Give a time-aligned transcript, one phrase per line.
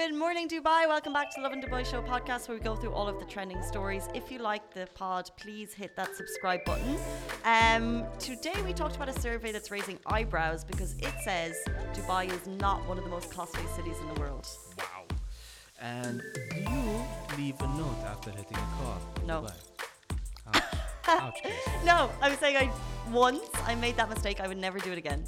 [0.00, 0.88] Good morning, Dubai.
[0.88, 3.26] Welcome back to the Lovin Dubai Show podcast, where we go through all of the
[3.26, 4.08] trending stories.
[4.14, 6.96] If you like the pod, please hit that subscribe button.
[7.44, 11.54] Um, today, we talked about a survey that's raising eyebrows because it says
[11.92, 14.48] Dubai is not one of the most costly cities in the world.
[14.78, 15.04] Wow.
[15.82, 17.02] And do you
[17.36, 18.98] leave a note after hitting a car?
[19.26, 19.48] No.
[20.54, 20.62] Ouch.
[21.08, 21.40] Ouch,
[21.84, 22.70] No, I was saying I
[23.12, 24.40] once I made that mistake.
[24.40, 25.24] I would never do it again.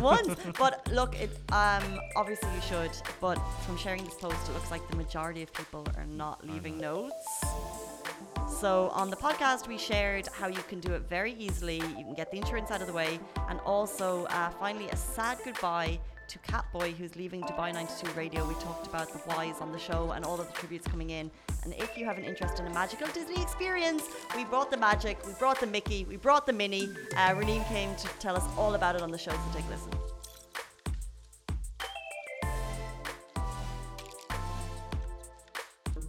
[0.00, 2.90] Once, but look, it um obviously you should.
[3.20, 6.78] But from sharing this post, it looks like the majority of people are not leaving
[6.78, 7.14] notes.
[8.60, 11.76] So on the podcast, we shared how you can do it very easily.
[11.76, 13.18] You can get the insurance out of the way,
[13.48, 18.44] and also uh, finally a sad goodbye to Catboy, who's leaving Dubai 92 Radio.
[18.46, 21.30] We talked about the whys on the show and all of the tributes coming in.
[21.62, 24.02] And if you have an interest in a magical Disney experience,
[24.34, 26.88] we brought the magic, we brought the Mickey, we brought the Minnie.
[27.16, 27.34] Uh,
[27.68, 29.90] came to tell us all about it on the show, so take a listen.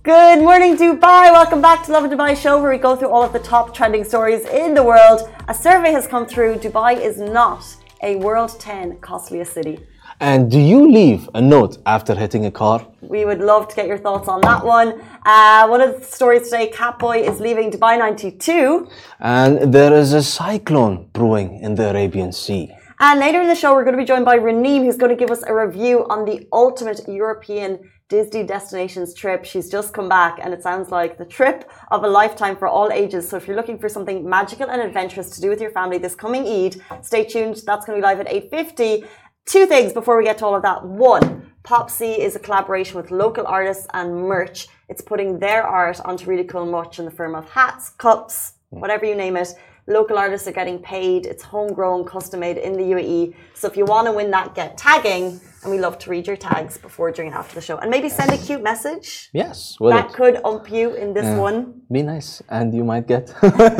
[0.01, 1.31] Good morning, Dubai.
[1.31, 4.03] Welcome back to Lovin Dubai show, where we go through all of the top trending
[4.03, 5.29] stories in the world.
[5.47, 6.55] A survey has come through.
[6.55, 7.63] Dubai is not
[8.01, 9.79] a world 10 costliest city.
[10.19, 12.87] And do you leave a note after hitting a car?
[13.01, 14.99] We would love to get your thoughts on that one.
[15.23, 18.89] Uh, one of the stories today Catboy is leaving Dubai 92.
[19.19, 22.73] And there is a cyclone brewing in the Arabian Sea.
[22.99, 25.15] And later in the show, we're going to be joined by Raneem, who's going to
[25.15, 27.77] give us a review on the ultimate European
[28.09, 29.45] Disney destinations trip.
[29.45, 32.89] She's just come back, and it sounds like the trip of a lifetime for all
[32.91, 33.29] ages.
[33.29, 36.15] So if you're looking for something magical and adventurous to do with your family this
[36.15, 37.61] coming Eid, stay tuned.
[37.67, 39.05] That's going to be live at 8.50.
[39.47, 40.83] Two things before we get to all of that.
[40.85, 44.67] One, Popsy is a collaboration with local artists and merch.
[44.89, 49.05] It's putting their art onto really cool merch in the form of hats, cups, whatever
[49.05, 49.53] you name it.
[49.89, 51.25] Local artists are getting paid.
[51.25, 53.35] It's homegrown, custom made in the UAE.
[53.53, 55.39] So if you want to win that, get tagging.
[55.63, 57.77] And we love to read your tags before, during, and after the show.
[57.77, 59.29] And maybe send a cute message.
[59.31, 60.13] Yes, will That it?
[60.13, 61.83] could ump you in this one.
[61.89, 63.29] Be nice, and you might get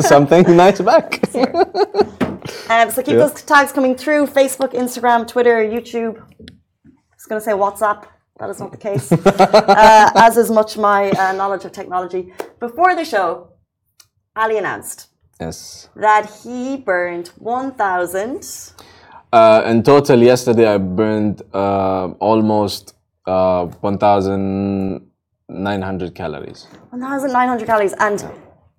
[0.00, 1.20] something nice back.
[2.70, 3.26] Um, so keep Yeah.
[3.26, 6.16] those tags coming through Facebook, Instagram, Twitter, YouTube.
[6.18, 6.22] I
[7.16, 8.04] was going to say WhatsApp.
[8.38, 12.32] That is not the case, uh, as is much my uh, knowledge of technology.
[12.60, 13.48] Before the show,
[14.36, 15.08] Ali announced
[15.40, 15.88] yes.
[15.96, 18.72] that he burned 1,000.
[19.32, 22.94] Uh, in total, yesterday I burned uh, almost
[23.26, 26.68] uh, 1,900 calories.
[26.90, 27.92] 1,900 calories.
[27.98, 28.24] And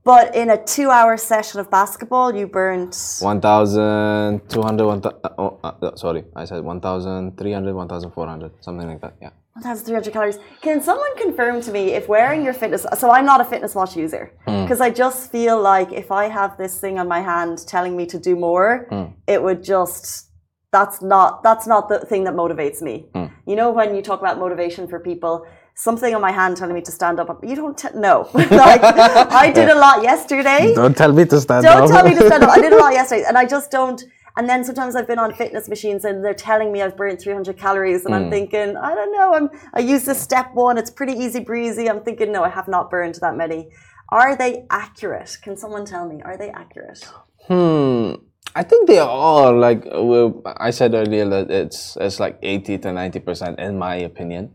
[0.04, 5.96] but in a two-hour session of basketball, you burned 1,200, 1,000 uh, oh, uh, uh,
[5.96, 9.30] sorry, I said 1,300, 1,400, something like that, yeah.
[9.62, 10.40] 1,300 calories.
[10.62, 12.86] Can someone confirm to me if wearing your fitness?
[12.98, 14.64] So I'm not a fitness watch user hmm.
[14.64, 18.06] because I just feel like if I have this thing on my hand telling me
[18.08, 19.06] to do more, hmm.
[19.28, 20.28] it would just.
[20.72, 23.08] That's not that's not the thing that motivates me.
[23.16, 23.26] Hmm.
[23.48, 25.48] You know when you talk about motivation for people,
[25.80, 27.28] something on my hand telling me to stand up.
[27.42, 28.30] You don't t- know.
[28.34, 30.74] like I did a lot yesterday.
[30.76, 31.78] Don't tell me to stand up.
[31.78, 32.50] Don't tell me to stand up.
[32.50, 34.04] I did a lot yesterday, and I just don't.
[34.38, 37.58] And then sometimes I've been on fitness machines, and they're telling me I've burned 300
[37.58, 39.34] calories, and I'm thinking, I don't know.
[39.34, 40.78] I'm I use this step one.
[40.78, 41.90] It's pretty easy breezy.
[41.90, 43.70] I'm thinking, no, I have not burned that many.
[44.10, 45.38] Are they accurate?
[45.44, 46.22] Can someone tell me?
[46.24, 47.02] Are they accurate?
[47.48, 48.14] Hmm.
[48.56, 52.92] I think they are like well, I said earlier that it's it's like eighty to
[52.92, 54.52] ninety percent in my opinion.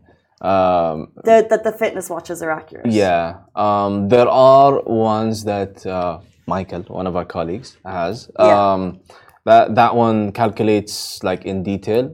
[0.52, 2.86] Um, That the, the fitness watches are accurate.
[2.86, 3.24] yeah,
[3.56, 8.30] um, there are ones that uh, Michael, one of our colleagues, has.
[8.38, 8.72] Yeah.
[8.72, 9.00] Um,
[9.46, 12.04] that that one calculates like in detail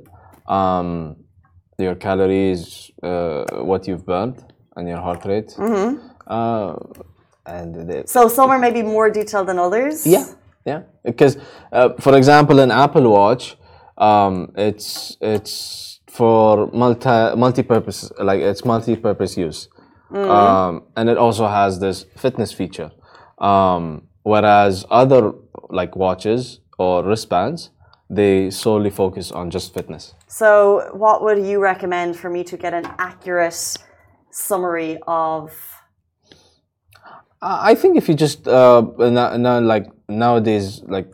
[0.48, 1.16] um,
[1.78, 4.36] your calories, uh, what you've burned,
[4.76, 5.54] and your heart rate.
[5.56, 5.90] Mm-hmm.
[6.26, 6.74] Uh,
[7.46, 10.06] and the, So some are maybe more detailed than others.
[10.06, 10.26] yeah,
[10.66, 10.82] yeah.
[11.04, 11.36] Because,
[11.72, 13.56] uh, for example, an Apple Watch,
[13.98, 19.68] um, it's it's for multi multi-purpose, like it's multi-purpose use,
[20.12, 22.90] um, and it also has this fitness feature.
[23.38, 25.32] Um, whereas other
[25.70, 27.70] like watches or wristbands,
[28.10, 30.14] they solely focus on just fitness.
[30.28, 33.78] So what would you recommend for me to get an accurate
[34.30, 35.56] summary of?
[37.40, 38.82] I I think if you just uh,
[39.72, 41.08] like nowadays, like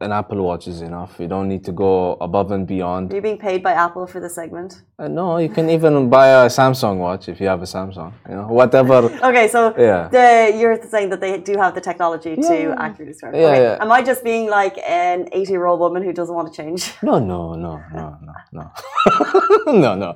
[0.00, 1.16] an Apple Watch is enough.
[1.18, 3.12] You don't need to go above and beyond.
[3.12, 4.82] Are you being paid by Apple for the segment?
[4.98, 8.12] Uh, no, you can even buy a Samsung watch if you have a Samsung.
[8.28, 8.96] You know, whatever.
[9.26, 10.08] Okay, so Yeah.
[10.08, 13.34] the, you're saying that they do have the technology to accurately describe.
[13.34, 13.62] Yeah, okay.
[13.62, 13.78] yeah.
[13.82, 16.92] Am I just being like an 80 year old woman who doesn't want to change?
[17.02, 18.70] No, no, no, no, no, no,
[19.72, 20.14] no, no.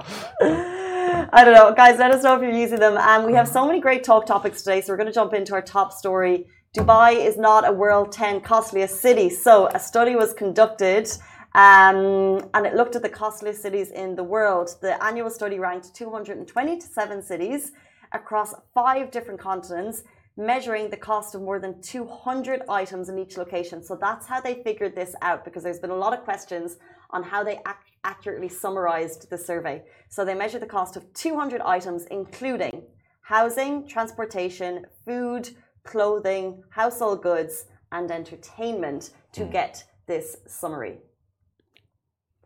[1.32, 1.72] I don't know.
[1.74, 2.96] Guys, let us know if you're using them.
[2.98, 4.80] And we have so many great talk topics today.
[4.80, 6.46] So we're going to jump into our top story.
[6.76, 9.28] Dubai is not a world 10 costliest city.
[9.28, 11.11] So a study was conducted
[11.52, 14.69] Um, and it looked at the costliest cities in the world.
[14.81, 17.72] The annual study ranked 227 cities
[18.12, 20.05] across five different continents,
[20.37, 23.82] measuring the cost of more than 200 items in each location.
[23.82, 26.76] So that's how they figured this out because there's been a lot of questions
[27.11, 29.82] on how they ac- accurately summarized the survey.
[30.08, 32.84] So they measured the cost of 200 items, including
[33.23, 35.50] housing, transportation, food,
[35.90, 40.98] clothing, household goods, and entertainment to get this summary.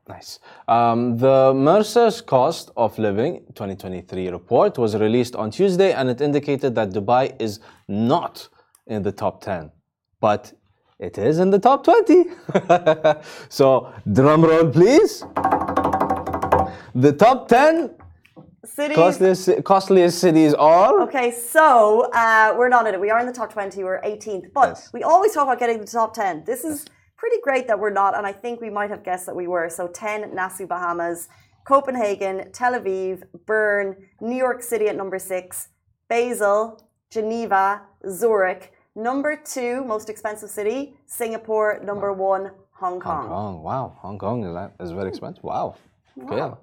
[0.09, 0.39] Nice.
[0.69, 6.75] Um, the Mercer's Cost of Living 2023 report was released on Tuesday and it indicated
[6.75, 8.49] that Dubai is not
[8.87, 9.71] in the top 10,
[10.21, 10.53] but
[10.99, 12.25] it is in the top 20.
[13.49, 15.25] so, drum roll, please.
[16.95, 17.91] The top 10
[18.65, 18.97] Cities.
[18.97, 21.01] costliest, costliest cities are.
[21.03, 23.01] Okay, so uh, we're not in it.
[23.01, 23.83] We are in the top 20.
[23.85, 24.53] We're 18th.
[24.53, 24.91] But Yes.
[24.93, 26.45] we always talk about getting the top 10.
[26.45, 28.17] This is pretty great that we're not.
[28.17, 29.69] And I think we might have guessed that we were.
[29.69, 31.29] So 10, Nassau, Bahamas,
[31.67, 35.69] Copenhagen, Tel Aviv, Bern, New York City at number six,
[36.09, 38.73] Basel, Geneva, Zurich.
[38.97, 41.81] Number two, most expensive city, Singapore.
[41.83, 43.27] Number one, Hong Kong.
[43.27, 43.63] Hong Kong.
[43.63, 43.97] Wow.
[44.01, 45.43] Hong Kong is, that, is very expensive.
[45.43, 45.77] Wow.
[46.23, 46.55] Okay.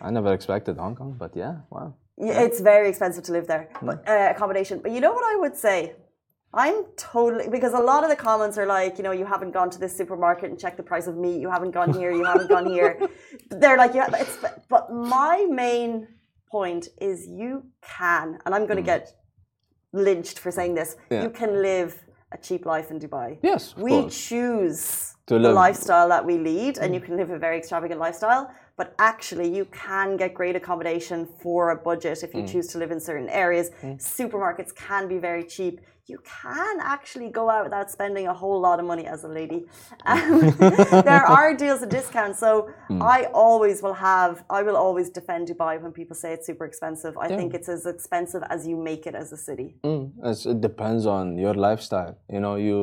[0.00, 1.94] I never expected Hong Kong, but yeah, wow.
[2.16, 3.86] Yeah, It's very expensive to live there, hmm.
[3.86, 4.80] but uh, accommodation.
[4.82, 5.94] But you know what I would say?
[6.52, 9.70] I'm totally because a lot of the comments are like, you know, you haven't gone
[9.70, 11.40] to this supermarket and checked the price of meat.
[11.40, 12.10] You haven't gone here.
[12.10, 12.98] You haven't gone here.
[13.50, 14.36] They're like, yeah, it's.
[14.68, 16.08] But my main
[16.50, 18.86] point is you can, and I'm going to hmm.
[18.86, 19.14] get
[19.92, 20.96] lynched for saying this.
[21.10, 21.22] Yeah.
[21.22, 23.38] You can live a cheap life in Dubai.
[23.42, 24.28] Yes, we course.
[24.28, 26.94] choose To the live- lifestyle that we lead, and hmm.
[26.94, 28.50] you can live a very extravagant lifestyle.
[28.80, 32.36] But actually, you can get great accommodation for a budget if Mm.
[32.36, 33.66] you choose to live in certain areas.
[34.16, 35.74] Supermarkets can be very cheap.
[36.12, 39.60] You can actually go out without spending a whole lot of money as a lady.
[40.12, 40.34] Um,
[41.10, 42.38] there are deals and discounts.
[42.46, 42.50] So
[42.90, 43.02] Mm.
[43.16, 47.12] I always will have, I will always defend Dubai when people say it's super expensive.
[47.26, 49.68] I think it's as expensive as you make it as a city.
[49.90, 52.14] Mm, it depends on your lifestyle.
[52.34, 52.78] You know, you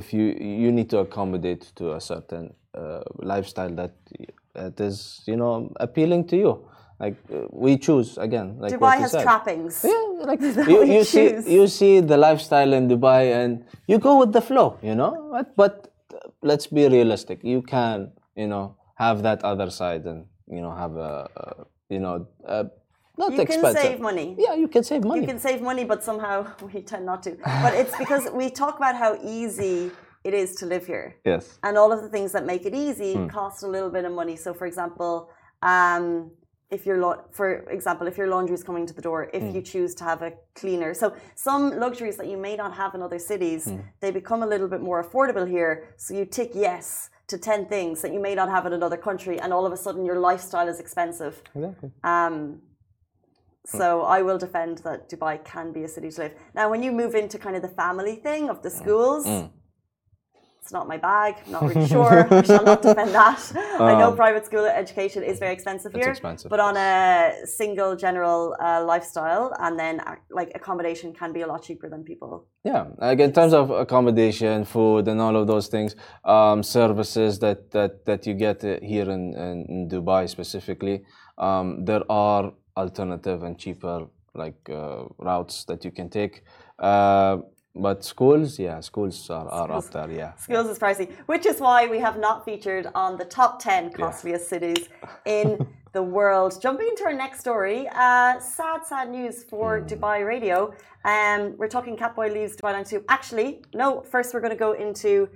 [0.00, 0.24] if you
[0.64, 2.44] you need to accommodate to a certain
[2.80, 3.02] uh,
[3.32, 3.94] lifestyle that
[4.54, 6.66] that is you know appealing to you.
[6.98, 8.58] Like uh, we choose again.
[8.58, 9.22] Like Dubai has said.
[9.22, 9.84] trappings.
[9.84, 10.40] Yeah, like
[10.72, 14.78] you, you see you see the lifestyle in Dubai and you go with the flow.
[14.82, 17.42] You know, but, but uh, let's be realistic.
[17.42, 22.00] You can you know have that other side and you know have a, a you
[22.00, 22.66] know a,
[23.16, 23.64] not expensive.
[23.64, 24.36] You can save money.
[24.38, 25.20] Yeah, you can save money.
[25.22, 27.36] You can save money, but somehow we tend not to.
[27.64, 29.90] But it's because we talk about how easy
[30.24, 31.16] it is to live here.
[31.24, 31.58] Yes.
[31.62, 33.26] And all of the things that make it easy Hmm.
[33.28, 34.36] cost a little bit of money.
[34.36, 35.30] So, for example,
[35.62, 36.30] um,
[36.70, 39.36] if your la- for example, if your laundry is coming to the door, Hmm.
[39.38, 42.94] if you choose to have a cleaner, so some luxuries that you may not have
[42.94, 43.78] in other cities, Hmm.
[44.02, 45.72] they become a little bit more affordable here.
[45.96, 49.36] So you tick yes to ten things that you may not have in another country,
[49.40, 51.42] and all of a sudden your lifestyle is expensive.
[51.54, 51.90] Exactly.
[52.04, 52.62] Um,
[53.66, 56.34] so I will defend that Dubai can be a city to live.
[56.54, 59.26] Now, when you move into kind of the family thing of the schools,
[60.70, 61.32] it's not my bag.
[61.46, 62.16] I'm not really sure.
[62.30, 63.40] I shall not defend that.
[63.80, 66.92] I know private school education is very expensive here, expensive, but on a
[67.44, 72.04] single general uh, lifestyle, and then uh, like accommodation can be a lot cheaper than
[72.04, 72.46] people.
[72.62, 77.72] Yeah, like in terms of accommodation, food, and all of those things, um, services that,
[77.72, 81.02] that, that you get uh, here in, in, in Dubai specifically,
[81.38, 86.44] um, there are alternative and cheaper like uh, routes that you can take.
[86.78, 87.38] Uh,
[87.74, 90.10] but schools, yeah, schools are, are up there.
[90.10, 93.92] Yeah, Schools is pricey, which is why we have not featured on the top 10
[93.92, 94.88] costliest cities
[95.24, 96.60] in the world.
[96.60, 100.72] Jumping into our next story, uh, sad, sad news for Dubai radio.
[101.04, 103.04] Um, we're talking Catboy leaves Dubai 92.
[103.08, 105.28] Actually, no, first we're going to go into.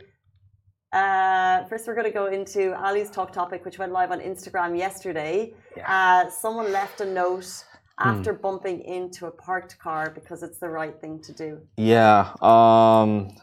[0.93, 4.79] Uh, first, we're going to go into Ali's talk topic, which went live on Instagram
[4.79, 5.53] yesterday.
[5.85, 7.65] Uh, someone left a note
[7.99, 11.61] after bumping into a parked car because it's the right thing to do.
[11.77, 12.33] yeah.
[12.41, 13.35] Um,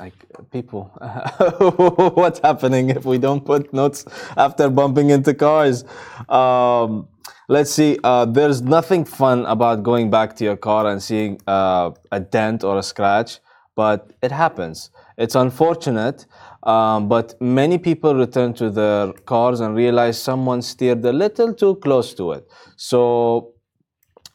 [0.00, 0.14] like
[0.50, 0.84] people,
[2.14, 4.04] what's happening if we don't put notes
[4.36, 5.84] after bumping into cars?
[6.28, 7.08] Um,
[7.48, 7.98] let's see.
[8.04, 12.64] Uh, there's nothing fun about going back to your car and seeing uh, a dent
[12.64, 13.40] or a scratch,
[13.74, 14.90] but it happens.
[15.18, 16.26] It's unfortunate,
[16.62, 21.76] um, but many people return to their cars and realize someone steered a little too
[21.76, 22.48] close to it.
[22.76, 23.53] So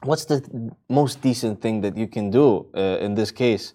[0.03, 3.73] what's the most decent thing that you can do uh, in this case?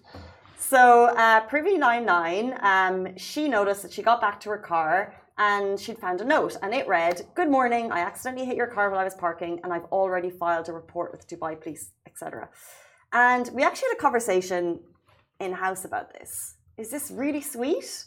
[0.57, 5.99] So, uh, Privy99, um, she noticed that she got back to her car and she'd
[5.99, 9.03] found a note and it read, Good morning, I accidentally hit your car while I
[9.03, 12.49] was parking and I've already filed a report with Dubai Police, etc.
[13.13, 14.79] And we actually had a conversation
[15.39, 16.55] in house about this.
[16.77, 18.05] Is this really sweet?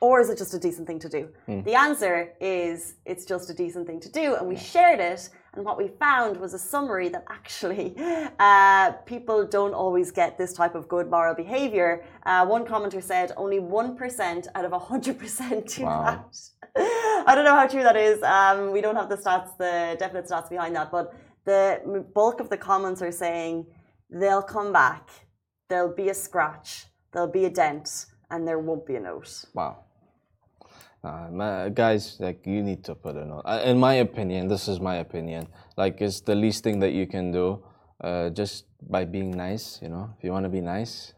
[0.00, 1.28] Or is it just a decent thing to do?
[1.62, 4.34] The answer is it's just a decent thing to do.
[4.34, 5.30] And we shared it.
[5.54, 7.94] And what we found was a summary that actually
[8.38, 12.04] uh, people don't always get this type of good moral behavior.
[12.24, 16.02] Uh, one commenter said only 1% out of 100% do Wow.
[16.04, 16.38] that.
[17.28, 18.22] I don't know how true that is.
[18.22, 20.90] Um, we don't have the stats, the definite stats behind that.
[20.90, 23.66] But the bulk of the comments are saying
[24.08, 25.10] they'll come back,
[25.68, 29.44] there'll be a scratch, there'll be a dent, and there won't be a note.
[29.52, 29.84] Wow.
[31.04, 33.42] Nah, ma- guys, like you need to put a note.
[33.44, 35.48] Uh, In my opinion, this is my opinion.
[35.76, 37.62] Like it's the least thing that you can do,
[38.00, 39.80] uh, just by being nice.
[39.82, 41.12] You know, if you want to be nice,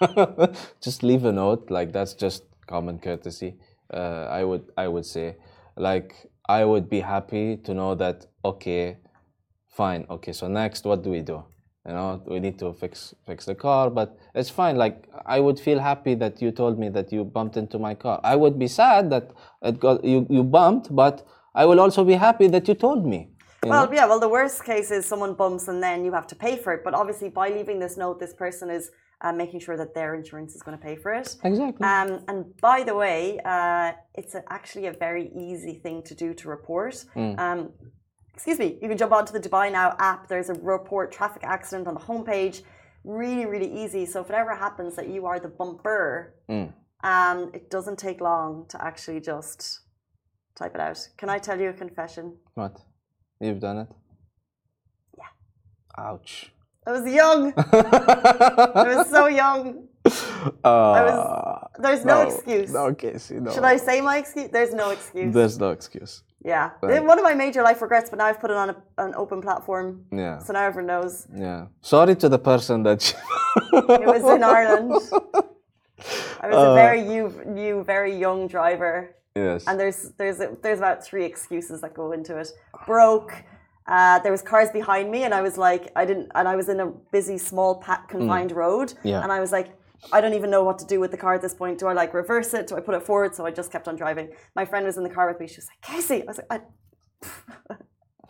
[0.80, 1.70] just leave a note.
[1.70, 3.56] Like that's just common courtesy.
[3.92, 5.36] Uh, I would, I would say,
[5.76, 6.14] like
[6.48, 8.26] I would be happy to know that.
[8.42, 8.96] Okay,
[9.68, 10.06] fine.
[10.08, 11.44] Okay, so next, what do we do?
[11.86, 14.76] You know, we need to fix fix the car, but it's fine.
[14.76, 18.20] Like I would feel happy that you told me that you bumped into my car.
[18.22, 19.30] I would be sad that
[19.62, 23.30] it got you you bumped, but I will also be happy that you told me.
[23.64, 23.92] you Well, know?
[23.92, 26.72] yeah, well, the worst case is someone bumps and then you have to pay for
[26.74, 26.84] it.
[26.84, 28.90] But obviously, by leaving this note, this person is
[29.22, 31.36] uh, making sure that their insurance is going to pay for it.
[31.44, 31.86] exactly.
[31.86, 36.34] Um, and by the way, uh, it's a, actually a very easy thing to do
[36.34, 37.04] to report.
[37.16, 37.38] Mm.
[37.38, 37.72] Um,
[38.40, 40.26] excuse me, you can jump onto the Dubai Now app.
[40.26, 42.62] There's a report traffic accident on the homepage.
[43.04, 44.06] Really, really easy.
[44.06, 46.72] So if it ever happens that you are the bumper, Mm.
[47.04, 49.80] um, it doesn't take long to actually just
[50.58, 50.98] type it out.
[51.18, 52.24] Can I tell you a confession?
[52.54, 52.74] what?
[53.40, 53.88] You've done it?
[55.18, 55.32] Yeah.
[55.98, 56.32] Ouch.
[56.86, 57.52] I was young.
[57.56, 59.64] I was so young.
[60.64, 62.72] Uh, was- There's no, excuse.
[62.72, 63.30] No excuse.
[63.30, 63.50] No.
[63.52, 64.48] Should I say my excuse?
[64.50, 65.32] There's no excuse.
[65.34, 66.22] There's no excuse.
[66.42, 67.04] Yeah, Right.
[67.04, 69.42] one of my major life regrets, but now I've put it on a, an open
[69.42, 70.38] platform, Yeah.
[70.38, 71.66] so now everyone knows Yeah.
[71.82, 73.14] Sorry to the person that.
[73.72, 74.92] it was in Ireland.
[76.42, 79.64] I was a very new, new, very young driver, yes.
[79.66, 82.48] and there's there's there's about three excuses that go into it.
[82.86, 83.34] Broke.
[83.86, 86.68] Uh, there was cars behind me, and I was like, I didn't, and I was
[86.68, 89.22] in a busy, small, pat, confined road, Yeah.
[89.22, 89.68] and I was like,
[90.12, 91.78] I don't even know what to do with the car at this point.
[91.78, 92.66] Do I like reverse it?
[92.66, 93.34] Do I put it forward?
[93.34, 94.30] So I just kept on driving.
[94.56, 95.46] My friend was in the car with me.
[95.46, 96.22] She was like, Casey.
[96.22, 96.62] I was like,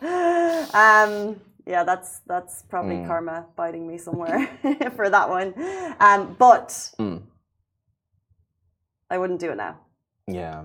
[0.02, 1.04] I...
[1.04, 3.06] um, yeah, that's that's probably Hmm.
[3.06, 4.46] karma biting me somewhere
[4.96, 5.54] for that one.
[6.00, 7.22] Um, but Mm.
[9.10, 9.78] I wouldn't do it now.
[10.26, 10.64] Yeah.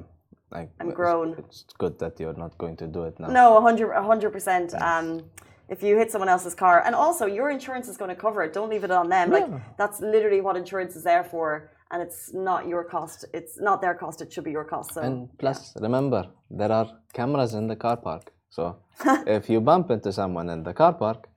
[0.52, 1.36] Like, I'm grown.
[1.40, 3.28] It's good that you're not going to do it now.
[3.28, 4.74] No, 100 100 percent.
[4.82, 5.24] Um,
[5.70, 8.54] if you hit someone else's car, and also your insurance is going to cover it.
[8.54, 9.32] Don't leave it on them.
[9.32, 13.26] Like that's literally what insurance is there for, and it's not your cost.
[13.34, 14.22] It's not their cost.
[14.22, 14.94] It should be your cost.
[14.94, 18.32] So And plus, remember, there are cameras in the car park.
[18.50, 18.78] So
[19.28, 21.28] if you bump into someone in the car park,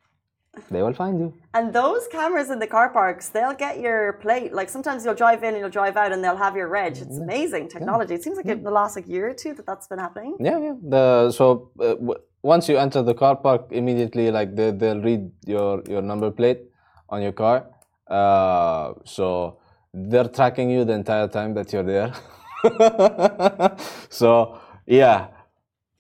[0.71, 1.35] they will find you.
[1.55, 4.53] And those cameras in the car parks, they'll get your plate.
[4.53, 6.93] Like sometimes you'll drive in and you'll drive out and they'll have your reg.
[6.99, 8.15] It's amazing technology.
[8.15, 10.37] It seems like in the last like year or two that that's been happening.
[10.41, 10.75] Yeah, yeah.
[10.83, 15.31] The so uh, w- once you enter the car park, immediately like they they'll read
[15.47, 16.61] your your number plate
[17.09, 17.67] on your car.
[18.07, 19.59] Uh, so
[19.93, 22.13] they're tracking you the entire time that you're there.
[24.09, 25.29] so yeah,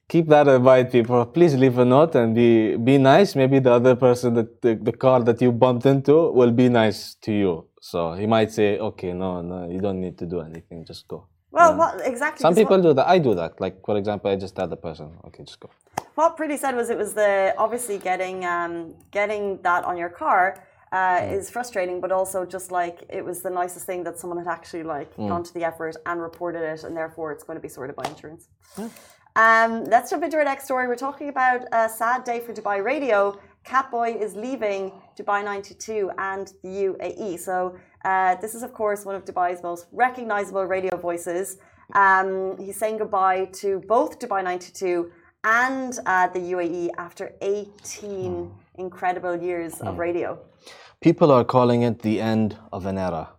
[0.09, 1.25] keep that in mind, people.
[1.26, 3.35] Please leave a note and be be nice.
[3.35, 7.14] Maybe the other person that the, the car that you bumped into will be nice
[7.23, 7.66] to you.
[7.80, 10.85] So he might say, okay, no, no, you don't need to do anything.
[10.85, 11.26] Just go.
[11.50, 12.42] Well, what exactly?
[12.42, 13.09] Some people what, do that.
[13.09, 13.61] I do that.
[13.61, 15.71] Like for example, I just tell the person, okay, just go.
[16.18, 17.32] What Pretty said was it was the
[17.64, 18.72] obviously getting um,
[19.18, 20.42] getting that on your car
[20.98, 24.50] uh, is frustrating, but also just like it was the nicest thing that someone had
[24.58, 27.72] actually like gone to the effort and reported it, and therefore it's going to be
[27.76, 28.48] sorted by insurance.
[29.44, 30.84] Um, let's jump into our next story.
[30.90, 33.18] We're talking about a sad day for Dubai radio.
[33.70, 34.82] Catboy is leaving
[35.18, 37.38] Dubai 92 and the UAE.
[37.38, 37.54] So
[38.04, 41.58] uh, this is, of course, one of Dubai's most recognizable radio voices.
[42.02, 45.12] Um, he's saying goodbye to both Dubai 92
[45.45, 50.38] and uh, the UAE after 18 incredible years of radio.
[51.00, 53.30] People are calling it the end of an era.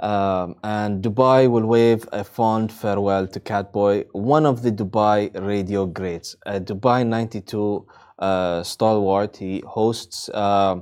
[0.00, 5.86] Um, and Dubai will wave a fond farewell to Catboy, one of the Dubai radio
[5.86, 6.36] greats.
[6.46, 7.86] A Dubai 92
[8.18, 9.36] uh, stalwart.
[9.36, 10.80] He hosts uh,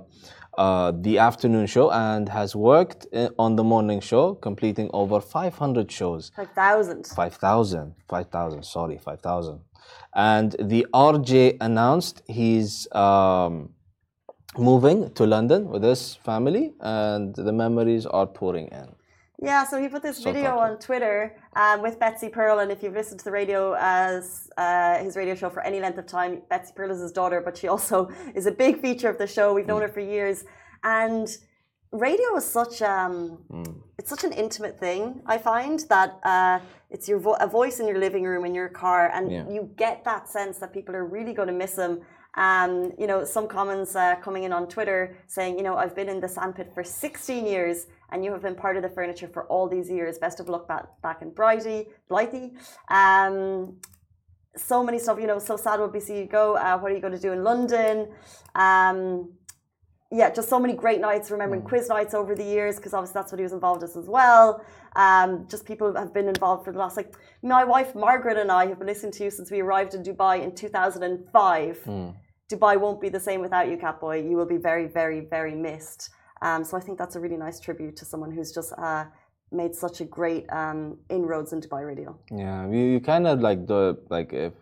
[0.57, 3.07] uh, the afternoon show and has worked
[3.39, 6.33] on the morning show, completing over 500 shows.
[6.35, 7.07] 5,000.
[7.07, 9.61] 5,000, 5,000, sorry, 5,000.
[10.15, 13.71] And the RJ announced he's um,
[14.59, 18.96] moving to London with his family, and the memories are pouring in.
[19.43, 22.83] Yeah, so he put this So video on Twitter um, with Betsy Pearl, and if
[22.83, 26.40] you've listened to the radio as uh, his radio show for any length of time,
[26.49, 29.52] Betsy Pearl is his daughter, but she also is a big feature of the show.
[29.52, 30.45] We've known her for years,
[30.85, 31.28] and
[31.93, 33.66] radio is such um, Mm.
[33.99, 35.21] it's it's such an intimate thing.
[35.26, 38.69] I find that uh, it's your vo- a voice in your living room in your
[38.71, 39.49] car, and Yeah.
[39.50, 42.00] you get that sense that people are really going to miss him.
[42.37, 46.09] Um, you know, some comments uh, coming in on Twitter saying, you know, I've been
[46.09, 49.47] in the sandpit for 16 years, and you have been part of the furniture for
[49.47, 50.19] all these years.
[50.19, 52.53] Best of luck back, back in Blighty, Blighty.
[52.91, 53.79] Um,
[54.57, 56.57] so many stuff, you know, so sad would be see you go.
[56.57, 58.09] Uh, what are you going to do in London?
[58.55, 59.33] Um,
[60.13, 63.33] yeah, just so many great nights, remembering quiz nights over the years, because obviously that's
[63.33, 64.65] what he was involved as as well.
[64.95, 68.67] Um, just people have been involved for the last, like, my wife Margaret and I
[68.67, 71.83] have been listening to you since we arrived in Dubai in 2005.
[72.51, 74.29] Dubai won't be the same without you, Catboy.
[74.29, 76.11] You will be very, very, very missed.
[76.43, 79.05] Um, so I think that's a really nice tribute to someone who's just uh,
[79.52, 82.19] made such a great um, inroads in Dubai radio.
[82.31, 84.52] Yeah, you, you kind of like the like if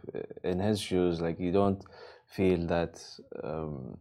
[0.43, 1.83] in his shoes, like you don't
[2.27, 3.03] feel that
[3.43, 3.97] um,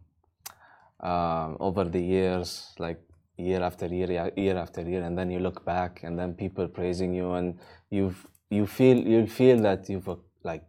[1.00, 3.00] um, over the years, like
[3.36, 7.12] year after year, year after year, and then you look back, and then people praising
[7.12, 7.58] you, and
[7.90, 10.08] you've you feel you feel that you've
[10.42, 10.64] like,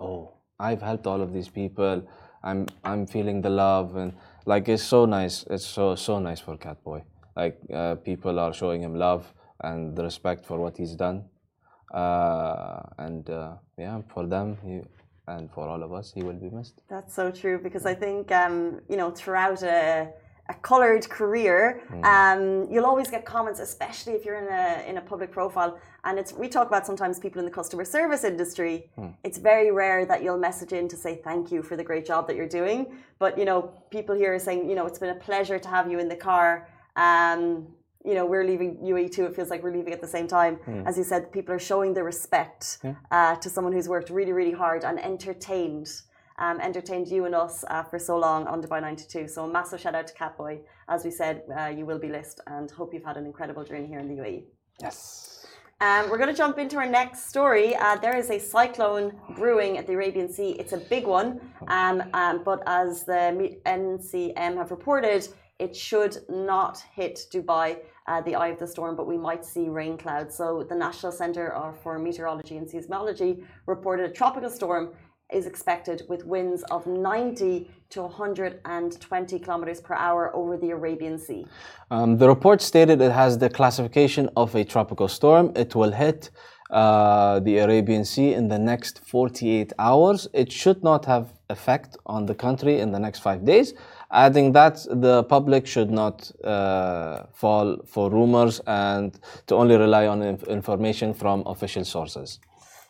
[0.00, 2.06] oh, I've helped all of these people.
[2.42, 4.12] I'm I'm feeling the love, and
[4.46, 5.44] like it's so nice.
[5.50, 7.02] It's so so nice for Catboy.
[7.36, 9.32] Like uh, people are showing him love
[9.62, 11.24] and respect for what he's done
[11.92, 14.80] uh, and uh, yeah, for them he,
[15.26, 16.82] and for all of us, he will be missed.
[16.88, 20.08] That's so true because I think um, you know throughout a,
[20.48, 25.00] a coloured career, um, you'll always get comments, especially if you're in a in a
[25.00, 25.78] public profile.
[26.04, 28.90] And it's we talk about sometimes people in the customer service industry.
[29.22, 32.26] It's very rare that you'll message in to say thank you for the great job
[32.28, 32.86] that you're doing.
[33.18, 35.90] But you know, people here are saying, you know, it's been a pleasure to have
[35.90, 36.68] you in the car.
[36.96, 37.68] Um,
[38.04, 39.26] you know, we're leaving UAE too.
[39.26, 40.58] It feels like we're leaving at the same time.
[40.86, 42.78] As you said, people are showing their respect
[43.10, 45.88] uh, to someone who's worked really, really hard and entertained,
[46.40, 49.28] um, entertained you and us uh, for so long on Dubai 92.
[49.28, 50.60] So a massive shout out to Catboy.
[50.88, 53.86] As we said, uh, you will be list and hope you've had an incredible journey
[53.86, 54.44] here in the UAE.
[54.80, 55.46] Yes.
[55.82, 57.74] Um, we're going to jump into our next story.
[57.74, 60.50] Uh, there is a cyclone brewing at the Arabian Sea.
[60.58, 65.26] It's a big one, um, um, but as the NCM have reported,
[65.58, 69.68] it should not hit Dubai, uh, the eye of the storm, but we might see
[69.68, 70.34] rain clouds.
[70.36, 74.92] So the National Centre for Meteorology and Seismology reported a tropical storm
[75.32, 81.46] is expected with winds of 90 to 120 kilometers per hour over the Arabian Sea.
[81.90, 85.52] Um, the report stated it has the classification of a tropical storm.
[85.56, 86.30] It will hit
[86.70, 90.28] uh, the Arabian Sea in the next 48 hours.
[90.32, 93.74] It should not have effect on the country in the next five days.
[94.12, 100.22] Adding that the public should not uh, fall for rumors and to only rely on
[100.22, 102.38] inf- information from official sources.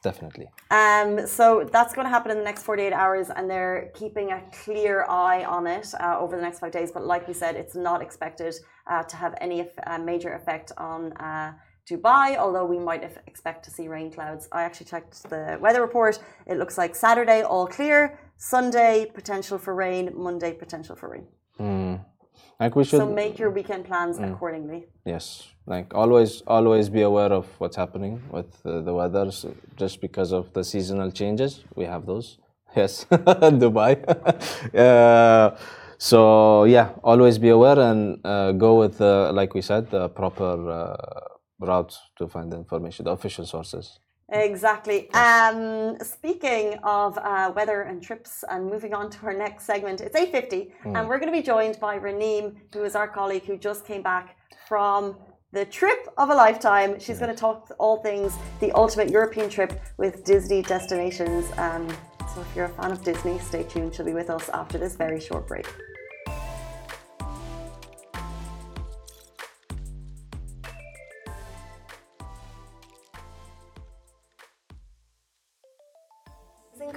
[0.02, 0.48] Definitely.
[0.70, 4.42] Um, so that's going to happen in the next 48 hours, and they're keeping a
[4.64, 6.90] clear eye on it uh, over the next five days.
[6.90, 8.54] But like we said, it's not expected
[8.90, 11.52] uh, to have any uh, major effect on uh,
[11.88, 14.48] Dubai, although we might expect to see rain clouds.
[14.52, 16.18] I actually checked the weather report.
[16.46, 18.18] It looks like Saturday, all clear.
[18.36, 20.10] Sunday, potential for rain.
[20.14, 21.26] Monday, potential for rain.
[22.60, 23.00] Like we should.
[23.00, 24.86] So make your weekend plans accordingly.
[25.06, 29.30] Yes, like always, always be aware of what's happening with uh, the weather.
[29.76, 32.38] just because of the seasonal changes, we have those.
[32.76, 33.92] Yes, Dubai.
[34.78, 35.56] uh,
[35.98, 40.70] so yeah, always be aware and uh, go with, uh, like we said, the proper
[40.70, 40.96] uh,
[41.58, 43.98] route to find the information, the official sources.
[44.30, 45.10] Exactly.
[45.12, 50.16] Um, speaking of uh, weather and trips, and moving on to our next segment, it's
[50.16, 53.84] 8.50, and we're going to be joined by Raneem, who is our colleague who just
[53.84, 54.36] came back
[54.68, 55.16] from
[55.52, 56.98] the trip of a lifetime.
[57.00, 61.46] She's going to talk all things the ultimate European trip with Disney destinations.
[61.58, 61.88] Um,
[62.32, 63.94] so if you're a fan of Disney, stay tuned.
[63.94, 65.66] She'll be with us after this very short break.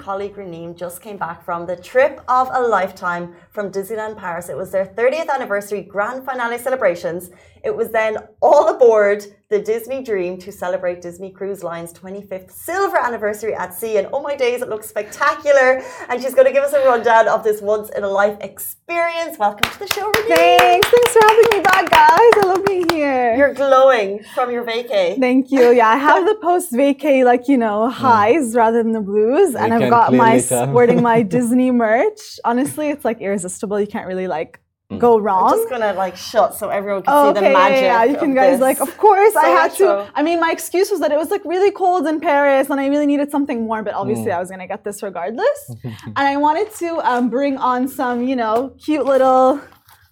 [0.03, 4.49] Colleague Raneem just came back from the trip of a lifetime from Disneyland Paris.
[4.49, 7.29] It was their 30th anniversary grand finale celebrations.
[7.63, 12.97] It was then all aboard the Disney Dream to celebrate Disney Cruise Line's 25th silver
[12.97, 13.95] anniversary at sea.
[13.97, 15.81] And oh my days, it looks spectacular.
[16.09, 19.37] And she's going to give us a rundown of this once in a life experience.
[19.37, 20.35] Welcome to the show, Raneem.
[20.35, 20.89] Thanks.
[20.89, 22.19] Thanks for having me back, guys.
[22.19, 23.33] I love being here.
[23.37, 25.17] You're glowing from your vacay.
[25.17, 25.71] Thank you.
[25.71, 27.93] Yeah, I have the post vacay, like, you know, hmm.
[27.93, 29.55] highs rather than the blues.
[29.55, 32.41] and I've got my sporting my Disney merch.
[32.43, 33.79] Honestly, it's like irresistible.
[33.79, 34.59] You can't really like
[34.99, 35.51] go wrong.
[35.51, 37.81] I'm just gonna like shut so everyone can Oh, see the okay, magic.
[37.83, 38.61] yeah, you can guys this.
[38.61, 40.09] like, of course, I had much to.
[40.15, 42.87] I mean, my excuse was that it was like really cold in Paris, and I
[42.87, 43.83] really needed something warm.
[43.85, 45.59] But obviously, I was gonna get this regardless.
[45.83, 49.59] and I wanted to um, bring on some, you know, cute little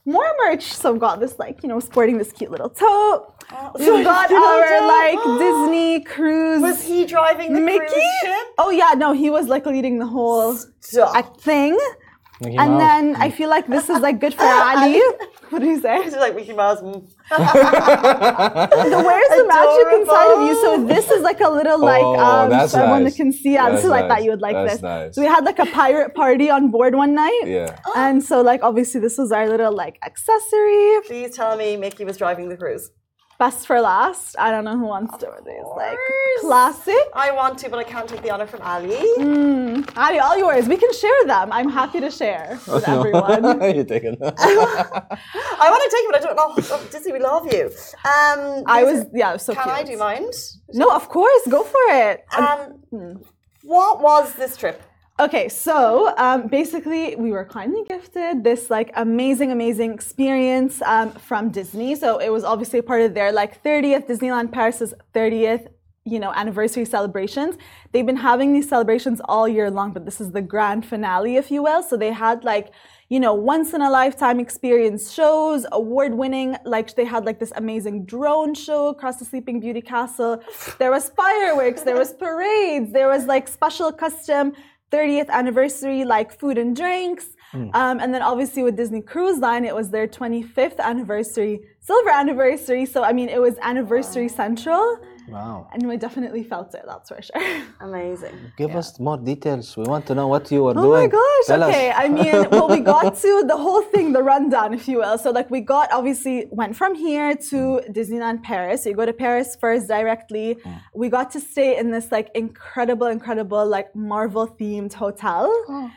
[0.05, 0.63] more merch.
[0.73, 3.33] So I've got this like you know sporting this cute little tote.
[3.77, 5.19] so We've got our like.
[5.39, 6.61] Disney cruise.
[6.61, 7.79] Was he driving the Mickey?
[7.87, 8.47] cruise ship?
[8.57, 11.39] Oh yeah, no, he was like leading the whole Stop.
[11.41, 11.77] thing.
[12.41, 12.81] Mickey And Mouse.
[12.81, 14.99] then I feel like this is like good for Ali.
[15.51, 15.97] What do you say?
[15.97, 16.81] It's like Mickey Mouse.
[16.81, 17.07] mm.
[17.29, 20.55] The- Where's the magic inside of you?
[20.61, 23.03] So this is like a little like Oh, um that's so nice.
[23.11, 23.53] that can see.
[23.53, 24.23] Yeah, this is like that nice.
[24.23, 24.81] you would like That's this.
[24.81, 25.15] nice.
[25.15, 27.41] So we had like a pirate party on board one night.
[27.45, 27.79] yeah.
[27.95, 30.99] And so like obviously this was our little like accessory.
[31.05, 32.89] Please tell me Mickey was driving the cruise.
[33.41, 34.35] Best for last.
[34.37, 35.65] I don't know who wants to do these.
[35.75, 35.97] Like
[36.41, 37.03] classic.
[37.15, 39.03] I want to, but I can't take the honor from Ali.
[39.17, 39.97] Mm.
[39.97, 40.67] Ali, all yours.
[40.67, 41.51] We can share them.
[41.51, 43.43] I'm happy to share with everyone.
[43.75, 44.35] You're taking that.
[45.63, 46.49] I want to take it, but I don't know.
[46.75, 47.65] Oh, Disney, we love you.
[48.05, 49.75] Um, I was are- yeah, it was so Can cute.
[49.75, 50.33] I do mind?
[50.73, 52.23] No, of course, go for it.
[52.37, 53.23] Um,
[53.63, 54.83] what was this trip?
[55.21, 61.51] Okay, so um, basically, we were kindly gifted this like amazing, amazing experience um, from
[61.51, 61.93] Disney.
[61.93, 65.67] So it was obviously part of their like 30th Disneyland Paris's 30th,
[66.05, 67.55] you know, anniversary celebrations.
[67.91, 71.51] They've been having these celebrations all year long, but this is the grand finale, if
[71.51, 71.83] you will.
[71.83, 72.71] So they had like
[73.09, 76.55] you know, once in a lifetime experience shows, award winning.
[76.63, 80.41] Like they had like this amazing drone show across the Sleeping Beauty Castle.
[80.79, 84.53] There was fireworks, there was parades, there was like special custom
[84.91, 87.25] 30th anniversary like food and drinks.
[87.73, 92.85] Um, and then obviously with Disney Cruise Line, it was their 25th anniversary, silver anniversary.
[92.85, 94.99] So I mean, it was anniversary central,
[95.31, 95.67] Wow.
[95.71, 96.83] and we definitely felt it.
[96.85, 97.63] That's for sure.
[97.81, 98.35] Amazing.
[98.57, 99.75] Give us more details.
[99.77, 100.85] We want to know what you were Oh doing.
[100.85, 101.45] Oh my gosh.
[101.47, 101.89] Tell okay.
[101.91, 101.95] Us.
[101.97, 105.17] I mean, well, we got to the whole thing, the rundown, if you will.
[105.17, 107.95] So, like, we got obviously went from here to mm.
[107.95, 108.83] Disneyland Paris.
[108.83, 110.55] So you go to Paris first directly.
[110.55, 110.81] Mm.
[110.93, 115.45] We got to stay in this like incredible, incredible, like Marvel themed hotel.
[115.69, 115.91] Oh,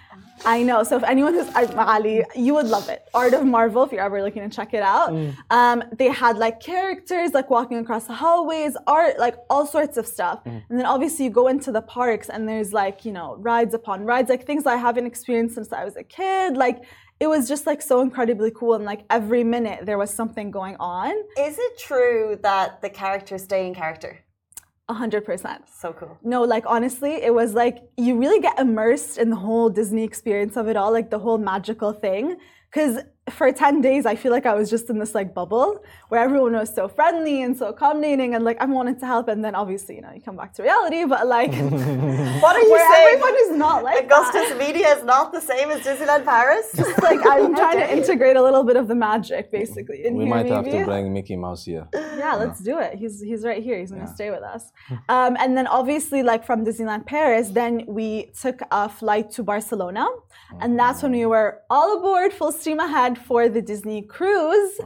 [0.44, 0.82] I know.
[0.82, 3.08] So if anyone who's Ali, you would love it.
[3.14, 5.10] Art of Marvel, if you're ever looking to check it out.
[5.50, 10.06] Um, they had like characters like walking across the hallways, art, like all sorts of
[10.06, 10.40] stuff.
[10.44, 14.04] And then obviously you go into the parks and there's like, you know, rides upon
[14.04, 16.56] rides, like things I haven't experienced since I was a kid.
[16.56, 16.84] Like
[17.20, 18.74] it was just like so incredibly cool.
[18.74, 21.12] And like every minute there was something going on.
[21.38, 24.23] Is it true that the characters stay in character?
[24.88, 25.64] A hundred percent.
[25.68, 26.18] So cool.
[26.22, 30.56] No, like honestly, it was like you really get immersed in the whole Disney experience
[30.56, 32.36] of it all, like the whole magical thing.
[32.70, 32.98] Because
[33.30, 36.52] for 10 days, I feel like I was just in this like bubble where everyone
[36.52, 39.28] was so friendly and so accommodating and like i wanted to help.
[39.28, 41.52] And then obviously, you know, you come back to reality, but like,
[42.44, 43.08] What are you where saying?
[43.16, 44.58] everyone is not like Augustus that.
[44.58, 46.70] Media is not the same as Disneyland Paris?
[46.76, 50.04] just like I'm trying to integrate a little bit of the magic, basically.
[50.06, 51.88] In We here, might have to bring Mickey Mouse here.
[51.94, 52.94] Yeah, let's do it.
[52.98, 53.78] He's he's right here.
[53.78, 54.70] He's gonna stay with us.
[55.08, 60.06] Um, and then obviously, like from Disneyland Paris, then we took a flight to Barcelona,
[60.60, 64.80] and that's when we were all aboard, full steam ahead for the Disney cruise,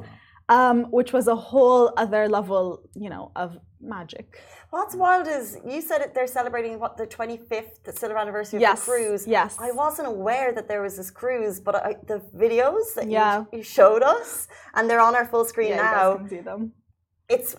[0.48, 4.40] um, which was a whole other level, you know, of magic.
[4.70, 8.84] What's wild is you said it, they're celebrating what the 25th silver anniversary of Yes,
[8.84, 9.26] the cruise.
[9.26, 9.56] yes.
[9.60, 13.44] I wasn't aware that there was this cruise, but I, the videos that you- Yeah.
[13.52, 16.10] you, showed us, and they're on our full screen Yeah, you now.
[16.12, 16.72] guys can see them.
[17.28, 17.56] It's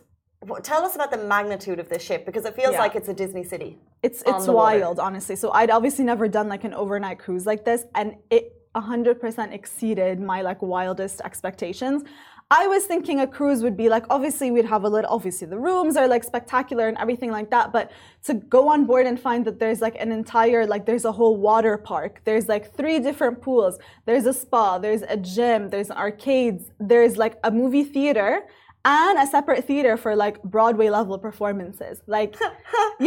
[0.64, 2.80] tell us about the magnitude of this ship because it feels Yeah.
[2.80, 3.78] like it's a Disney city.
[4.02, 4.80] It's it's the water.
[4.80, 5.36] wild, honestly.
[5.36, 10.20] So I'd obviously never done like an overnight cruise like this, and it 100% exceeded
[10.20, 12.04] my like wildest expectations.
[12.52, 15.60] I was thinking a cruise would be like obviously we'd have a little obviously the
[15.60, 17.92] rooms are like spectacular and everything like that, but
[18.24, 21.38] to go on board and find that there's like an entire like there's a whole
[21.38, 26.72] water park, there's like three different pools, there's a spa, there's a gym, there's arcades,
[26.80, 28.42] there's like a movie theater
[28.92, 31.96] and a separate theater for like Broadway level performances.
[32.16, 32.32] Like,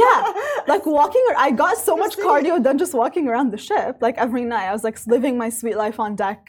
[0.05, 0.19] yeah,
[0.73, 1.25] like walking.
[1.47, 3.93] I got so much cardio done just walking around the ship.
[4.07, 6.41] Like every night, I was like living my sweet life on deck,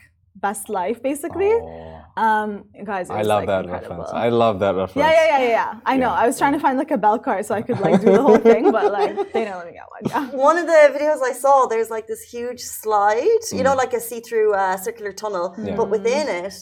[0.48, 1.54] best life basically.
[1.54, 2.50] Oh, Um,
[2.92, 3.98] guys, it I love like, that incredible.
[4.04, 4.26] reference.
[4.26, 5.02] I love that reference.
[5.04, 5.92] yeah, yeah, yeah, yeah, yeah.
[5.92, 6.12] I know.
[6.14, 6.22] Yeah.
[6.24, 8.22] I was trying to find like a bell car so I could like do the
[8.28, 10.04] whole thing, but like they didn't let me get one.
[10.14, 10.26] Yeah.
[10.50, 13.66] One of the videos I saw, there's like this huge slide, you Mm.
[13.68, 15.76] know, like a see-through uh, circular tunnel, Yeah.
[15.80, 16.54] but within it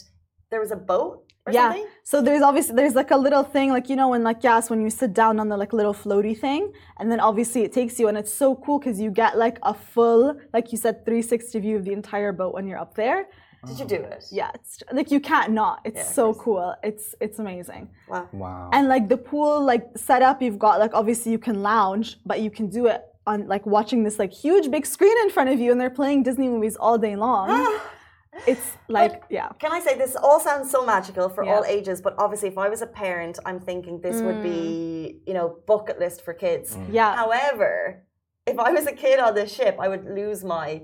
[0.51, 1.69] there was a boat or yeah.
[1.69, 1.87] something.
[2.03, 4.81] So there's obviously there's like a little thing like you know when like yes when
[4.81, 8.07] you sit down on the like little floaty thing and then obviously it takes you
[8.07, 11.75] and it's so cool because you get like a full like you said 360 view
[11.77, 13.27] of the entire boat when you're up there.
[13.65, 14.25] Did you do it?
[14.31, 15.81] Yeah, it's like you can't not.
[15.85, 16.43] It's Yeah, so course.
[16.43, 16.75] cool.
[16.83, 17.89] It's it's amazing.
[18.07, 18.27] Wow.
[18.31, 18.69] Wow.
[18.73, 22.51] And like the pool like setup you've got like obviously you can lounge but you
[22.51, 25.71] can do it on like watching this like huge big screen in front of you
[25.71, 27.49] and they're playing Disney movies all day long.
[28.47, 29.49] it's like yeah.
[29.59, 31.53] Can I say this all sounds so magical for Yeah.
[31.53, 35.27] all ages, but obviously if I was a parent, I'm thinking this would be, mm.
[35.27, 36.75] you know, bucket list for kids.
[36.75, 36.87] Mm.
[36.91, 37.15] Yeah.
[37.15, 38.03] However,
[38.45, 40.81] if I was a kid on this ship, I would lose my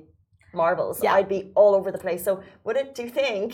[0.54, 1.02] marbles.
[1.04, 1.14] Yeah.
[1.14, 2.24] I'd be all over the place.
[2.24, 2.96] So would it?
[2.96, 3.54] Do you think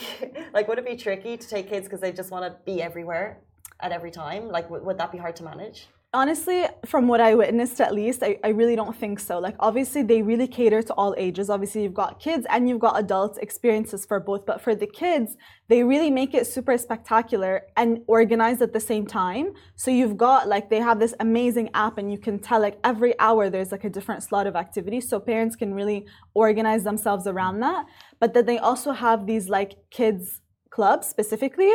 [0.54, 3.42] like would it be tricky to take kids because they just want to be everywhere
[3.80, 4.50] at every time?
[4.50, 5.88] Like would, would that be hard to manage?
[6.16, 9.40] Honestly, from what I witnessed at least, I, I really don't think so.
[9.40, 11.50] Like, obviously, they really cater to all ages.
[11.50, 14.46] Obviously, you've got kids and you've got adults experiences for both.
[14.46, 15.38] But for the kids,
[15.70, 19.54] they really make it super spectacular and organized at the same time.
[19.76, 23.20] So you've got like, they have this amazing app and you can tell like every
[23.20, 25.02] hour there's like a different slot of activity.
[25.02, 27.88] So parents can really organize themselves around that.
[28.20, 30.42] But then they also have these like kids
[30.76, 31.74] clubs specifically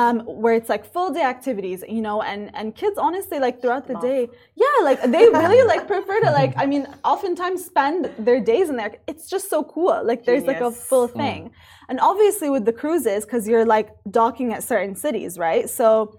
[0.00, 3.86] um, where it's like full day activities you know and and kids honestly like throughout
[3.86, 4.20] the day
[4.62, 8.76] yeah like they really like prefer to like i mean oftentimes spend their days in
[8.76, 8.96] there.
[9.06, 10.00] It's just so cool.
[10.04, 11.50] Like there's like a full thing.
[11.88, 15.68] And obviously with the cruises because you're like docking at certain cities right?
[15.68, 16.18] So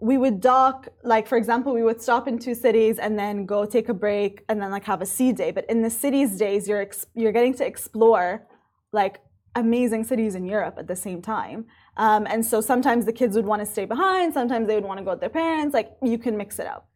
[0.00, 3.64] we would dock like for example we would stop in two cities and then go
[3.64, 5.50] take a break and then like have a sea day.
[5.50, 8.46] But in the cities days you're ex- you're getting to explore
[8.92, 9.20] like
[9.54, 11.66] amazing cities in Europe at the same time.
[11.96, 14.98] Um, and so sometimes the kids would want to stay behind, sometimes they would want
[14.98, 15.74] to go with their parents.
[15.74, 16.88] Like you can mix it up.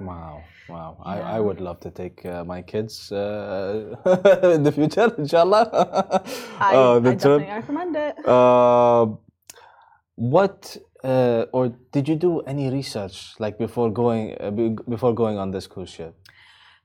[0.00, 0.96] Wow, wow.
[1.04, 3.94] I, I would love to take uh, my kids uh,
[4.54, 5.70] in the future, inshallah.
[6.60, 7.40] I, Uh, I the trip.
[7.40, 8.28] definitely recommend it.
[8.28, 9.06] Uh,
[10.16, 14.50] what uh, or did you do any research like before going uh,
[14.88, 16.14] before going on this cruise ship?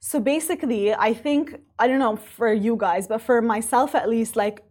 [0.02, 4.38] So basically, I think, I don't know for you guys, but for myself at least,
[4.38, 4.64] like,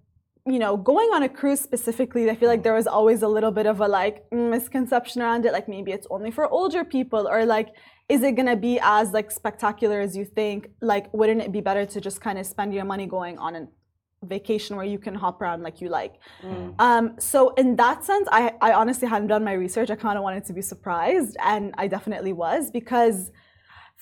[0.50, 3.50] you know, going on a cruise specifically, I feel like there was always a little
[3.50, 5.52] bit of a like misconception around it.
[5.52, 7.68] Like maybe it's only for older people, or like,
[8.08, 10.68] is it gonna be as like spectacular as you think?
[10.80, 13.68] Like, wouldn't it be better to just kind of spend your money going on a
[14.24, 16.14] vacation where you can hop around like you like?
[16.78, 19.90] Um, so in that sense, I, I honestly hadn't done my research.
[19.90, 23.30] I kind of wanted to be surprised, and I definitely was because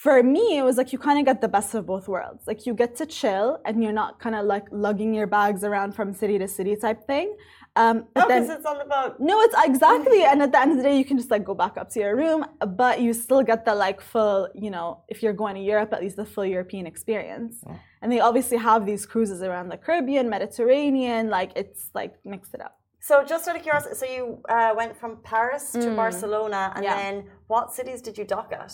[0.05, 2.43] for me, it was like you kind of get the best of both worlds.
[2.47, 5.91] Like you get to chill, and you're not kind of like lugging your bags around
[5.97, 7.29] from city to city type thing.
[7.77, 9.17] Um, but Oh, then because it's on the boat.
[9.31, 10.23] no, it's exactly.
[10.31, 12.01] And at the end of the day, you can just like go back up to
[12.05, 12.45] your room,
[12.83, 16.01] but you still get the like full, you know, if you're going to Europe, at
[16.03, 17.55] least the full European experience.
[18.03, 22.61] And they obviously have these cruises around the Caribbean, Mediterranean, like it's like mix it
[22.61, 22.79] up.
[23.01, 26.97] So just out of curiosity, so you uh, went from Paris to Barcelona, and Yeah.
[26.97, 27.15] then
[27.47, 28.73] what cities did you dock at?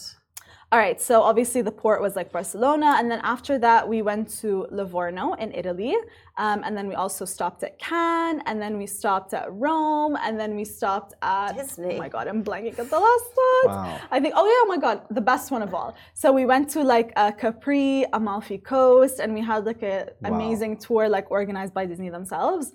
[0.72, 4.30] All right, so obviously the port was like Barcelona, and then after that we went
[4.40, 5.94] to Livorno in Italy,
[6.38, 10.40] um, and then we also stopped at Cannes, and then we stopped at Rome, and
[10.40, 11.96] then we stopped at Disney.
[11.96, 13.76] Oh my god, I'm blanking at the last one.
[13.76, 14.00] Wow.
[14.10, 15.94] I think oh yeah, oh my god, the best one of all.
[16.14, 20.78] So we went to like uh, Capri, Amalfi Coast, and we had like a amazing
[20.78, 22.72] tour like organized by Disney themselves.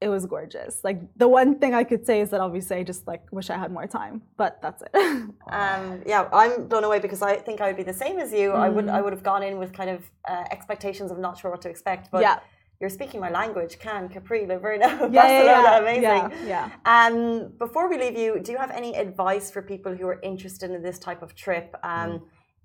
[0.00, 0.84] It was gorgeous.
[0.84, 3.56] Like the one thing I could say is that obviously I just like wish I
[3.56, 4.90] had more time, but that's it.
[5.50, 8.50] Um, yeah, I'm blown away because I think I would be the same as you.
[8.52, 11.50] I would I would have gone in with kind of uh, expectations of not sure
[11.50, 12.10] what to expect.
[12.10, 12.40] But Yeah.
[12.80, 13.78] you're speaking my language.
[13.78, 15.78] Cannes, Capri, Livorno, Yeah, Barcelona, yeah.
[15.84, 16.02] amazing.
[16.48, 17.04] Yeah, yeah.
[17.06, 20.70] Um, before we leave you, do you have any advice for people who are interested
[20.70, 21.74] in this type of trip?
[21.82, 22.10] Um,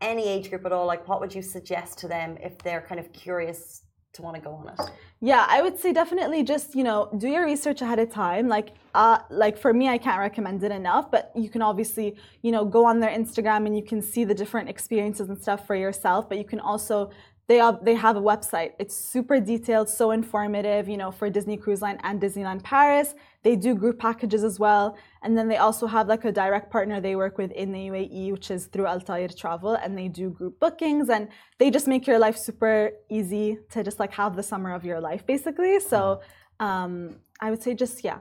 [0.02, 0.88] Any age group at all?
[0.94, 4.42] Like, what would you suggest to them if they're kind of curious to want to
[4.42, 4.92] go on it?
[5.22, 8.48] Yeah, I would say definitely just you know do your research ahead of time.
[8.48, 11.12] Like, uh, like for me, I can't recommend it enough.
[11.12, 14.34] But you can obviously you know go on their Instagram and you can see the
[14.34, 16.28] different experiences and stuff for yourself.
[16.28, 17.12] But you can also
[17.52, 18.72] they have they have a website.
[18.80, 20.88] It's super detailed, so informative.
[20.88, 23.14] You know for Disney Cruise Line and Disneyland Paris.
[23.44, 24.86] They do group packages as well,
[25.24, 28.32] and then they also have like a direct partner they work with in the UAE,
[28.32, 31.28] which is through Altair Travel, and they do group bookings, and
[31.60, 35.02] they just make your life super easy to just like have the summer of your
[35.02, 35.80] life, basically.
[35.82, 36.22] So
[36.62, 38.20] um, I would say just yeah,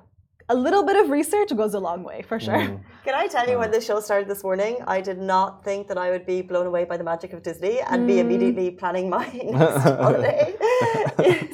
[0.54, 2.62] a little bit of research goes a long way for sure.
[3.06, 5.98] Can I tell you when the show started this morning, I did not think that
[6.04, 9.26] I would be blown away by the magic of Disney and be immediately planning my
[9.58, 10.54] next holiday.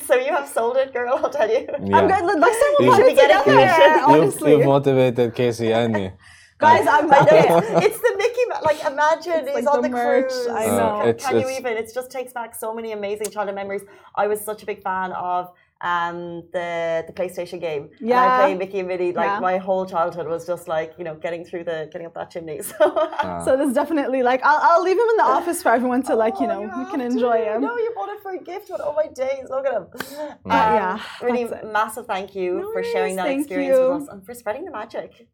[0.08, 1.14] so you have sold it, girl.
[1.22, 1.62] I'll tell you.
[1.98, 2.24] I'm good.
[2.46, 3.44] Next time we'll You put should it be getting together.
[3.44, 3.90] commission.
[3.92, 6.10] You've, Honestly, you've motivated Casey and me.
[6.58, 7.46] guys, I'm I okay.
[7.86, 8.44] It's the Mickey.
[8.48, 10.46] Ma- Like imagine It's he's like on the the, merch, cruise.
[10.48, 10.92] I Uh, know.
[11.00, 11.72] Can, it's- can you it's- even?
[11.80, 13.84] It just takes back so many amazing childhood memories.
[14.22, 17.90] I was such a big fan of um the the PlayStation game.
[18.00, 18.36] And I Yeah.
[18.38, 19.12] play Mickey and Minnie.
[19.12, 19.40] Like Yeah.
[19.40, 22.60] my whole childhood was just like you know getting through the getting up that chimney.
[22.70, 23.08] So.
[23.44, 26.40] So there's definitely like I'll, I'll leave him in the office for everyone to like
[26.40, 27.06] you Oh, know we have can to.
[27.06, 27.60] enjoy him.
[27.60, 28.70] No, you bought it for a gift.
[28.70, 28.80] What?
[28.82, 29.44] Oh my days!
[29.50, 29.86] Look at him.
[30.28, 34.08] Uh, yeah, really that's massive thank you No for sharing that thank experience with us
[34.08, 35.28] and for spreading the magic.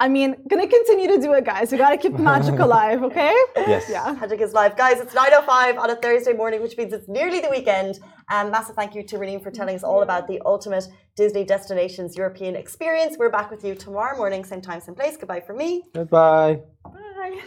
[0.00, 1.70] I mean, gonna continue to do it, guys.
[1.70, 3.32] We gotta keep the magic alive, okay?
[3.56, 3.84] Yes.
[3.88, 4.16] Yeah.
[4.20, 4.76] Magic is live.
[4.76, 8.00] Guys, it's 9.05 on a Thursday morning, which means it's nearly the weekend.
[8.30, 12.16] Um, massive thank you to Raneem for telling us all about the ultimate Disney Destinations
[12.16, 13.16] European experience.
[13.18, 15.16] We're back with you tomorrow morning, same time, same place.
[15.16, 15.84] Goodbye from me.
[15.94, 16.60] Goodbye.
[16.84, 17.40] Bye.